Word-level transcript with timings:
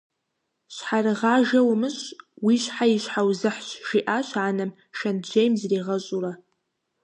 «Щхьэрыгъажэ 0.73 1.59
умыщӏ, 1.71 2.05
уи 2.45 2.55
щхьэ 2.63 2.85
и 2.95 2.97
щхьэузыхьщ»,- 3.03 3.67
жиӏащ 3.87 4.29
анэм, 4.47 4.71
шэнтжьейм 4.97 5.53
зригъэщӏурэ. 5.59 6.33